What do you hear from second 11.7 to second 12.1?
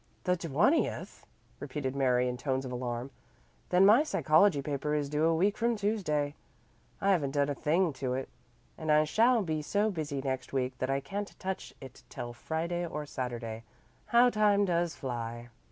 it